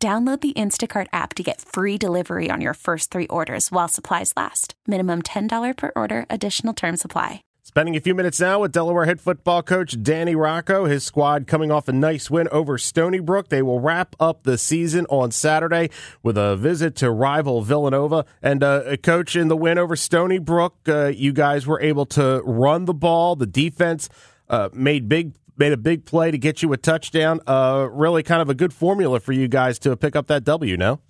Download 0.00 0.40
the 0.40 0.52
Instacart 0.52 1.08
app 1.12 1.34
to 1.34 1.42
get 1.42 1.60
free 1.60 1.98
delivery 1.98 2.50
on 2.52 2.60
your 2.60 2.74
first 2.74 3.10
three 3.10 3.26
orders 3.26 3.72
while 3.72 3.88
supplies 3.88 4.32
last. 4.36 4.74
Minimum 4.86 5.22
$10 5.22 5.76
per 5.76 5.90
order, 5.96 6.24
additional 6.30 6.72
term 6.72 6.96
supply. 6.96 7.42
Spending 7.64 7.96
a 7.96 8.00
few 8.00 8.14
minutes 8.14 8.40
now 8.40 8.60
with 8.60 8.70
Delaware 8.70 9.06
head 9.06 9.20
football 9.20 9.60
coach 9.60 10.00
Danny 10.00 10.36
Rocco. 10.36 10.84
His 10.84 11.02
squad 11.02 11.48
coming 11.48 11.72
off 11.72 11.88
a 11.88 11.92
nice 11.92 12.30
win 12.30 12.46
over 12.52 12.78
Stony 12.78 13.18
Brook. 13.18 13.48
They 13.48 13.60
will 13.60 13.80
wrap 13.80 14.14
up 14.20 14.44
the 14.44 14.56
season 14.56 15.04
on 15.10 15.32
Saturday 15.32 15.90
with 16.22 16.38
a 16.38 16.56
visit 16.56 16.94
to 16.96 17.10
rival 17.10 17.62
Villanova. 17.62 18.24
And 18.40 18.62
uh, 18.62 18.96
coach 18.98 19.34
in 19.34 19.48
the 19.48 19.56
win 19.56 19.78
over 19.78 19.96
Stony 19.96 20.38
Brook, 20.38 20.76
uh, 20.86 21.08
you 21.08 21.32
guys 21.32 21.66
were 21.66 21.80
able 21.82 22.06
to 22.06 22.40
run 22.44 22.84
the 22.84 22.94
ball. 22.94 23.34
The 23.34 23.46
defense 23.46 24.08
uh, 24.48 24.68
made 24.72 25.08
big 25.08 25.34
made 25.58 25.72
a 25.72 25.76
big 25.76 26.04
play 26.04 26.30
to 26.30 26.38
get 26.38 26.62
you 26.62 26.72
a 26.72 26.76
touchdown. 26.76 27.40
Uh, 27.46 27.88
really 27.90 28.22
kind 28.22 28.40
of 28.40 28.48
a 28.48 28.54
good 28.54 28.72
formula 28.72 29.20
for 29.20 29.32
you 29.32 29.48
guys 29.48 29.78
to 29.80 29.96
pick 29.96 30.16
up 30.16 30.26
that 30.28 30.44
W, 30.44 30.76
no? 30.76 31.00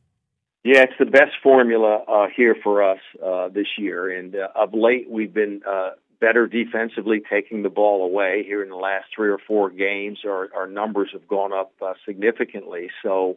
Yeah, 0.64 0.82
it's 0.82 0.92
the 0.98 1.06
best 1.06 1.32
formula 1.42 2.04
uh, 2.08 2.26
here 2.36 2.56
for 2.62 2.82
us 2.82 2.98
uh, 3.24 3.48
this 3.48 3.66
year. 3.78 4.10
And 4.18 4.34
uh, 4.34 4.48
of 4.54 4.74
late, 4.74 5.08
we've 5.08 5.32
been 5.32 5.60
uh, 5.68 5.90
better 6.20 6.46
defensively 6.46 7.22
taking 7.30 7.62
the 7.62 7.68
ball 7.68 8.04
away. 8.04 8.42
Here 8.44 8.62
in 8.62 8.68
the 8.68 8.76
last 8.76 9.06
three 9.14 9.30
or 9.30 9.38
four 9.38 9.70
games, 9.70 10.18
our, 10.26 10.48
our 10.54 10.66
numbers 10.66 11.10
have 11.12 11.28
gone 11.28 11.52
up 11.52 11.72
uh, 11.80 11.94
significantly. 12.04 12.90
So 13.02 13.36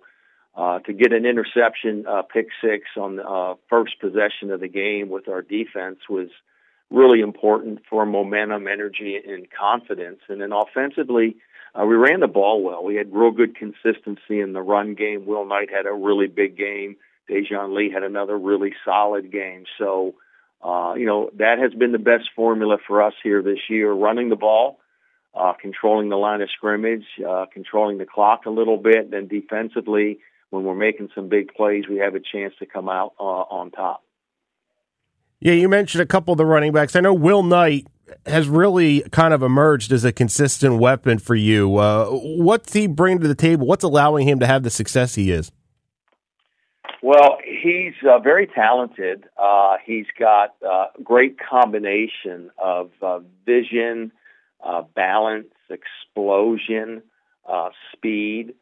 uh, 0.56 0.80
to 0.80 0.94
get 0.94 1.14
an 1.14 1.25
interception, 1.25 2.06
uh, 2.08 2.23
pick 2.23 2.48
six 2.62 2.86
on 2.98 3.18
the 3.18 3.23
uh, 3.23 3.56
first 3.70 4.00
possession 4.00 4.52
of 4.52 4.59
the 4.59 4.68
game 4.68 5.09
with 5.09 5.28
our 5.28 5.42
defense 5.42 6.00
was– 6.09 6.30
really 6.92 7.22
important 7.22 7.80
for 7.89 8.06
momentum, 8.06 8.67
energy, 8.67 9.17
and 9.25 9.47
confidence. 9.50 10.20
And 10.28 10.42
then 10.42 10.52
offensively, 10.52 11.38
uh, 11.73 11.86
we 11.86 11.95
ran 11.95 12.20
the 12.20 12.28
ball 12.28 12.61
well. 12.61 12.84
We 12.84 12.95
had 12.95 13.14
real 13.14 13.31
good 13.31 13.56
consistency 13.56 14.42
in 14.42 14.53
the 14.53 14.61
run 14.61 14.94
game. 14.94 15.25
Will 15.25 15.45
Knight 15.45 15.69
had 15.72 15.86
a 15.86 15.94
really 15.94 16.28
big 16.28 16.58
game. 16.58 16.97
Dejoun 17.30 17.75
Lee 17.75 17.89
had 17.89 18.03
another 18.03 18.38
really 18.38 18.73
solid 18.84 19.31
game. 19.31 19.64
So, 19.78 20.16
uh, 20.62 20.95
you 20.97 21.06
know, 21.06 21.30
that 21.38 21.59
has 21.59 21.73
been 21.73 21.94
the 21.94 21.97
best 21.97 22.30
formula 22.36 22.78
for 22.86 23.02
us 23.02 23.14
here 23.23 23.42
this 23.42 23.69
year, 23.69 23.92
running 23.92 24.30
the 24.30 24.36
ball, 24.36 24.80
uh, 25.34 25.53
controlling 25.59 26.09
the 26.09 26.17
line 26.17 26.42
of 26.42 26.50
scrimmage, 26.52 27.06
uh, 27.25 27.45
controlling 27.53 28.00
the 28.00 28.06
clock 28.06 28.45
a 28.45 28.50
little 28.50 28.78
bit, 28.78 29.12
then 29.12 29.28
defensively, 29.28 30.19
when 30.50 30.66
we're 30.66 30.75
making 30.75 31.08
some 31.16 31.30
big 31.30 31.53
plays, 31.53 31.86
we 31.89 32.00
have 32.00 32.16
a 32.16 32.19
chance 32.19 32.53
to 32.59 32.66
come 32.66 32.89
out 32.89 33.14
uh, 33.17 33.23
on 33.23 33.72
top. 33.72 34.03
Yeah, 35.44 35.53
you 35.53 35.67
mentioned 35.67 36.03
a 36.03 36.06
couple 36.06 36.34
of 36.34 36.38
the 36.38 36.45
running 36.45 36.72
backs. 36.72 36.95
I 36.95 37.00
know 37.00 37.16
Will 37.16 37.42
Knight 37.42 37.88
has 38.28 38.47
really 38.47 39.02
kind 39.11 39.34
of 39.34 39.42
emerged 39.42 39.92
as 39.92 40.06
a 40.06 40.11
consistent 40.11 40.78
weapon 40.78 41.17
for 41.17 41.34
you. 41.34 41.78
Uh, 41.78 42.09
what's 42.11 42.73
he 42.73 42.86
bring 42.86 43.20
to 43.20 43.28
the 43.28 43.34
table? 43.34 43.66
What's 43.66 43.84
allowing 43.84 44.28
him 44.28 44.39
to 44.42 44.45
have 44.45 44.62
the 44.62 44.69
success 44.69 45.16
he 45.16 45.31
is? 45.31 45.52
Well, 47.02 47.39
he's 47.44 47.95
uh, 48.08 48.19
very 48.19 48.45
talented. 48.45 49.25
Uh, 49.36 49.78
he's 49.84 50.06
got 50.19 50.53
a 50.64 50.67
uh, 50.67 50.86
great 51.03 51.38
combination 51.39 52.52
of 52.59 52.92
uh, 53.02 53.22
vision, 53.44 54.12
uh, 54.63 54.84
balance, 54.96 55.47
explosion, 55.72 57.01
speed. 57.94 58.53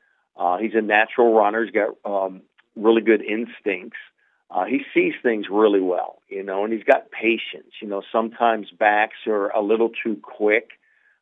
he's 0.62 0.76
a 0.76 0.82
natural 0.82 1.34
runner. 1.34 1.66
He's 1.66 1.74
got 1.74 1.96
um, 2.06 2.44
really 2.78 3.02
good 3.02 3.22
instincts 3.22 3.98
uh, 4.52 4.66
he 4.66 4.82
sees 4.94 5.14
things 5.22 5.46
really 5.52 5.82
well, 5.82 6.22
you 6.28 6.44
know, 6.44 6.64
and 6.64 6.74
he's 6.74 6.84
got 6.84 7.12
patience. 7.12 7.74
You 7.82 7.88
know, 7.88 8.02
sometimes 8.12 8.72
backs 8.72 9.18
are 9.28 9.50
a 9.50 9.62
little 9.62 9.92
too 10.04 10.18
quick 10.22 10.70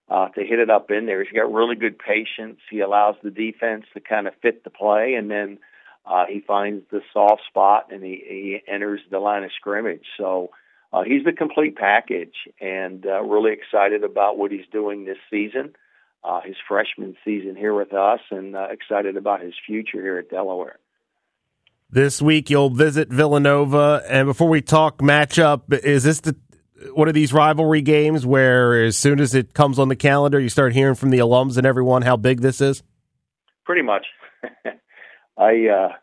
uh, 0.09 0.29
to 0.29 0.43
hit 0.43 0.59
it 0.59 0.69
up 0.69 0.89
in 0.91 1.05
there. 1.05 1.23
He's 1.23 1.33
got 1.33 1.51
really 1.51 1.75
good 1.75 1.99
patience. 1.99 2.59
He 2.69 2.79
allows 2.79 3.15
the 3.21 3.31
defense 3.31 3.85
to 3.93 3.99
kind 3.99 4.27
of 4.27 4.33
fit 4.41 4.63
the 4.63 4.69
play, 4.69 5.15
and 5.15 5.29
then 5.29 5.59
uh, 6.05 6.25
he 6.29 6.39
finds 6.39 6.85
the 6.89 7.01
soft 7.11 7.41
spot 7.47 7.87
and 7.91 8.01
he, 8.03 8.23
he 8.27 8.59
enters 8.71 9.01
the 9.11 9.19
line 9.19 9.43
of 9.43 9.51
scrimmage. 9.57 10.05
So 10.17 10.51
uh, 10.93 11.03
he's 11.03 11.25
the 11.25 11.33
complete 11.33 11.75
package, 11.75 12.35
and 12.61 13.05
uh, 13.05 13.21
really 13.23 13.51
excited 13.51 14.03
about 14.03 14.37
what 14.37 14.51
he's 14.51 14.67
doing 14.71 15.03
this 15.03 15.17
season, 15.29 15.75
uh, 16.23 16.39
his 16.41 16.55
freshman 16.65 17.17
season 17.25 17.57
here 17.57 17.73
with 17.73 17.93
us, 17.93 18.21
and 18.31 18.55
uh, 18.55 18.67
excited 18.71 19.17
about 19.17 19.41
his 19.41 19.53
future 19.65 20.01
here 20.01 20.17
at 20.17 20.29
Delaware. 20.29 20.79
This 21.89 22.21
week 22.21 22.49
you'll 22.49 22.69
visit 22.69 23.07
Villanova, 23.07 24.03
and 24.09 24.27
before 24.27 24.49
we 24.49 24.61
talk 24.61 24.97
matchup, 24.97 25.73
is 25.73 26.03
this 26.03 26.19
the 26.19 26.35
one 26.93 27.07
of 27.07 27.13
these 27.13 27.31
rivalry 27.31 27.81
games 27.81 28.25
where 28.25 28.83
as 28.83 28.97
soon 28.97 29.21
as 29.21 29.33
it 29.33 29.53
comes 29.53 29.79
on 29.79 29.87
the 29.87 29.95
calendar, 29.95 30.37
you 30.37 30.49
start 30.49 30.73
hearing 30.73 30.95
from 30.95 31.11
the 31.11 31.19
alums 31.19 31.55
and 31.55 31.65
everyone 31.65 32.01
how 32.01 32.17
big 32.17 32.41
this 32.41 32.59
is? 32.59 32.83
Pretty 33.63 33.83
much. 33.83 34.05
I 35.37 35.67
uh, 35.67 35.93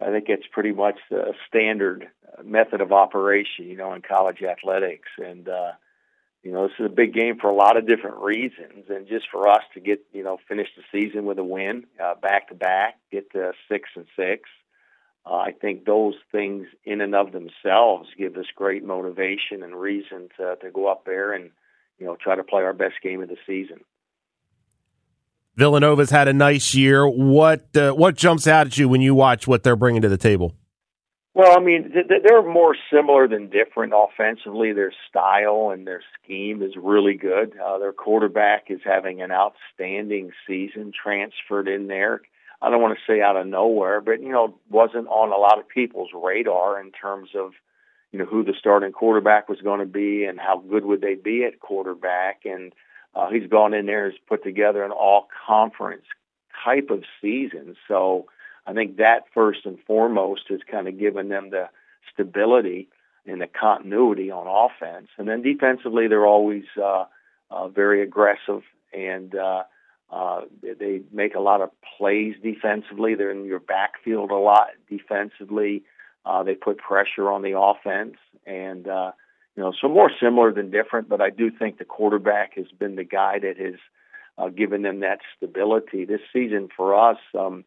I 0.00 0.10
think 0.10 0.24
it's 0.28 0.46
pretty 0.50 0.72
much 0.72 0.98
the 1.10 1.34
standard 1.46 2.08
method 2.42 2.80
of 2.80 2.92
operation, 2.92 3.66
you 3.66 3.76
know, 3.76 3.92
in 3.92 4.00
college 4.00 4.42
athletics, 4.42 5.08
and 5.18 5.46
uh, 5.46 5.72
you 6.42 6.52
know, 6.52 6.68
this 6.68 6.76
is 6.78 6.86
a 6.86 6.94
big 6.94 7.12
game 7.12 7.36
for 7.38 7.50
a 7.50 7.54
lot 7.54 7.76
of 7.76 7.86
different 7.86 8.16
reasons, 8.22 8.86
and 8.88 9.06
just 9.06 9.26
for 9.30 9.46
us 9.46 9.62
to 9.74 9.80
get 9.80 10.06
you 10.14 10.22
know 10.22 10.38
finish 10.48 10.68
the 10.74 10.82
season 10.90 11.26
with 11.26 11.38
a 11.38 11.44
win 11.44 11.84
uh, 12.02 12.14
back 12.14 12.48
to 12.48 12.54
back, 12.54 12.94
get 13.12 13.30
to 13.32 13.52
six 13.70 13.90
and 13.94 14.06
six 14.16 14.48
uh, 15.28 15.34
I 15.34 15.52
think 15.52 15.84
those 15.84 16.14
things 16.32 16.66
in 16.84 17.00
and 17.00 17.14
of 17.14 17.32
themselves 17.32 18.08
give 18.16 18.36
us 18.36 18.46
great 18.54 18.84
motivation 18.84 19.62
and 19.62 19.74
reason 19.74 20.28
to, 20.38 20.56
to 20.62 20.70
go 20.70 20.90
up 20.90 21.04
there 21.04 21.32
and, 21.32 21.50
you 21.98 22.06
know, 22.06 22.16
try 22.16 22.36
to 22.36 22.44
play 22.44 22.62
our 22.62 22.72
best 22.72 22.94
game 23.02 23.22
of 23.22 23.28
the 23.28 23.36
season. 23.46 23.80
Villanova's 25.56 26.10
had 26.10 26.28
a 26.28 26.32
nice 26.32 26.72
year. 26.74 27.06
What 27.06 27.76
uh, 27.76 27.90
what 27.90 28.14
jumps 28.14 28.46
out 28.46 28.68
at 28.68 28.78
you 28.78 28.88
when 28.88 29.00
you 29.00 29.12
watch 29.12 29.48
what 29.48 29.64
they're 29.64 29.74
bringing 29.74 30.02
to 30.02 30.08
the 30.08 30.16
table? 30.16 30.54
Well, 31.34 31.56
I 31.56 31.60
mean, 31.60 31.92
they're 31.92 32.42
more 32.42 32.76
similar 32.92 33.28
than 33.28 33.50
different 33.50 33.92
offensively. 33.94 34.72
Their 34.72 34.92
style 35.08 35.70
and 35.72 35.86
their 35.86 36.02
scheme 36.20 36.62
is 36.62 36.72
really 36.76 37.14
good. 37.14 37.56
Uh, 37.58 37.78
their 37.78 37.92
quarterback 37.92 38.70
is 38.70 38.80
having 38.84 39.20
an 39.20 39.30
outstanding 39.30 40.30
season, 40.46 40.92
transferred 40.92 41.68
in 41.68 41.86
there. 41.86 42.22
I 42.60 42.70
don't 42.70 42.82
want 42.82 42.98
to 42.98 43.12
say 43.12 43.20
out 43.20 43.36
of 43.36 43.46
nowhere, 43.46 44.00
but 44.00 44.20
you 44.20 44.30
know, 44.30 44.58
wasn't 44.68 45.08
on 45.08 45.30
a 45.30 45.36
lot 45.36 45.58
of 45.58 45.68
people's 45.68 46.10
radar 46.12 46.80
in 46.80 46.90
terms 46.90 47.30
of 47.34 47.52
you 48.12 48.18
know 48.18 48.24
who 48.24 48.42
the 48.42 48.54
starting 48.58 48.92
quarterback 48.92 49.48
was 49.48 49.60
going 49.60 49.80
to 49.80 49.86
be 49.86 50.24
and 50.24 50.40
how 50.40 50.58
good 50.58 50.84
would 50.84 51.00
they 51.00 51.14
be 51.14 51.44
at 51.44 51.60
quarterback. 51.60 52.40
And 52.44 52.72
uh, 53.14 53.30
he's 53.30 53.48
gone 53.48 53.74
in 53.74 53.86
there 53.86 54.06
and 54.06 54.14
put 54.28 54.42
together 54.42 54.82
an 54.82 54.90
all-conference 54.90 56.04
type 56.64 56.90
of 56.90 57.04
season. 57.20 57.76
So 57.86 58.26
I 58.66 58.72
think 58.72 58.96
that 58.96 59.24
first 59.32 59.60
and 59.64 59.78
foremost 59.86 60.42
has 60.48 60.60
kind 60.70 60.88
of 60.88 60.98
given 60.98 61.28
them 61.28 61.50
the 61.50 61.68
stability 62.12 62.88
and 63.26 63.40
the 63.40 63.46
continuity 63.46 64.30
on 64.30 64.46
offense. 64.46 65.08
And 65.16 65.28
then 65.28 65.42
defensively, 65.42 66.08
they're 66.08 66.26
always 66.26 66.64
uh, 66.80 67.04
uh, 67.50 67.68
very 67.68 68.02
aggressive 68.02 68.62
and 68.92 69.34
uh, 69.34 69.62
uh, 70.10 70.42
they 70.62 71.02
make 71.12 71.34
a 71.34 71.40
lot 71.40 71.60
of 71.60 71.70
plays 71.98 72.34
defensively. 72.42 73.14
They're 73.14 73.30
in 73.30 73.44
your 73.44 73.60
backfield 73.60 74.30
a 74.30 74.36
lot 74.36 74.68
defensively. 74.88 75.84
Uh, 76.24 76.42
they 76.42 76.54
put 76.54 76.78
pressure 76.78 77.30
on 77.30 77.42
the 77.42 77.58
offense, 77.58 78.16
and 78.46 78.88
uh, 78.88 79.12
you 79.56 79.62
know, 79.62 79.72
so 79.78 79.88
more 79.88 80.10
similar 80.20 80.52
than 80.52 80.70
different. 80.70 81.08
But 81.08 81.20
I 81.20 81.30
do 81.30 81.50
think 81.50 81.78
the 81.78 81.84
quarterback 81.84 82.54
has 82.56 82.66
been 82.78 82.96
the 82.96 83.04
guy 83.04 83.38
that 83.40 83.58
has 83.58 83.74
uh, 84.38 84.48
given 84.48 84.82
them 84.82 85.00
that 85.00 85.18
stability 85.36 86.04
this 86.04 86.20
season. 86.32 86.68
For 86.74 86.94
us, 86.94 87.18
um, 87.38 87.64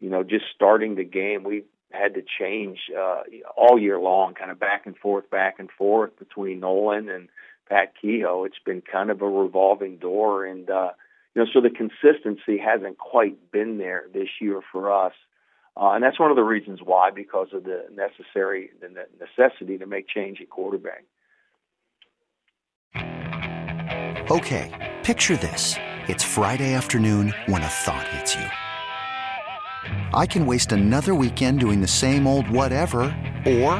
you 0.00 0.10
know, 0.10 0.22
just 0.24 0.46
starting 0.54 0.96
the 0.96 1.04
game, 1.04 1.44
we 1.44 1.64
had 1.92 2.14
to 2.14 2.22
change 2.22 2.78
uh, 2.98 3.22
all 3.56 3.78
year 3.78 4.00
long, 4.00 4.34
kind 4.34 4.50
of 4.50 4.58
back 4.58 4.86
and 4.86 4.96
forth, 4.96 5.30
back 5.30 5.56
and 5.58 5.70
forth 5.70 6.18
between 6.18 6.60
Nolan 6.60 7.08
and 7.08 7.28
Pat 7.68 7.92
Kehoe. 8.00 8.44
It's 8.44 8.58
been 8.64 8.82
kind 8.82 9.10
of 9.10 9.22
a 9.22 9.28
revolving 9.28 9.98
door, 9.98 10.44
and 10.44 10.68
uh, 10.68 10.90
you 11.34 11.42
know, 11.42 11.48
so 11.52 11.60
the 11.60 11.70
consistency 11.70 12.58
hasn't 12.58 12.98
quite 12.98 13.50
been 13.50 13.78
there 13.78 14.04
this 14.12 14.28
year 14.40 14.60
for 14.70 14.92
us. 14.92 15.12
Uh, 15.76 15.90
and 15.90 16.04
that's 16.04 16.20
one 16.20 16.30
of 16.30 16.36
the 16.36 16.44
reasons 16.44 16.80
why, 16.84 17.10
because 17.10 17.48
of 17.52 17.64
the 17.64 17.84
necessary, 17.92 18.70
the 18.80 18.88
necessity 19.18 19.76
to 19.78 19.86
make 19.86 20.06
change 20.06 20.40
at 20.40 20.48
quarterback. 20.48 21.04
Okay, 24.30 24.94
picture 25.02 25.36
this. 25.36 25.74
It's 26.06 26.22
Friday 26.22 26.74
afternoon 26.74 27.34
when 27.46 27.62
a 27.62 27.68
thought 27.68 28.06
hits 28.08 28.36
you. 28.36 28.46
I 30.14 30.26
can 30.26 30.46
waste 30.46 30.72
another 30.72 31.14
weekend 31.14 31.60
doing 31.60 31.80
the 31.80 31.88
same 31.88 32.26
old 32.26 32.48
whatever, 32.48 33.02
or 33.44 33.72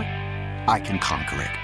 I 0.66 0.82
can 0.84 0.98
conquer 0.98 1.40
it. 1.40 1.63